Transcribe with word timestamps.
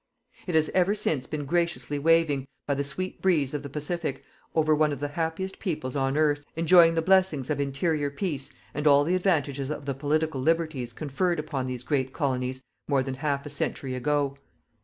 It 0.47 0.55
has 0.55 0.69
ever 0.73 0.95
since 0.95 1.27
been 1.27 1.45
graciously 1.45 1.99
waving, 1.99 2.47
by 2.65 2.73
the 2.73 2.83
sweet 2.83 3.21
breeze 3.21 3.53
of 3.53 3.61
the 3.61 3.69
Pacific, 3.69 4.23
over 4.55 4.73
one 4.73 4.91
of 4.91 4.99
the 4.99 5.09
happiest 5.09 5.59
peoples 5.59 5.95
on 5.95 6.17
earth, 6.17 6.43
enjoying 6.55 6.95
the 6.95 7.03
blessings 7.03 7.51
of 7.51 7.59
interior 7.59 8.09
peace 8.09 8.51
and 8.73 8.87
all 8.87 9.03
the 9.03 9.13
advantages 9.13 9.69
of 9.69 9.85
the 9.85 9.93
political 9.93 10.41
liberties 10.41 10.91
conferred 10.91 11.37
upon 11.37 11.67
these 11.67 11.83
great 11.83 12.13
colonies, 12.13 12.63
more 12.87 13.03
than 13.03 13.13
half 13.13 13.45
a 13.45 13.49
century 13.49 13.93
ago. 13.93 14.39